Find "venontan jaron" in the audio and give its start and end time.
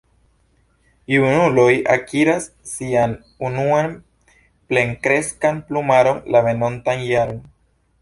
6.51-7.43